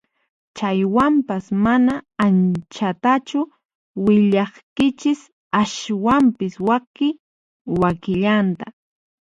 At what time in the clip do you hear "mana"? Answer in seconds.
1.63-1.93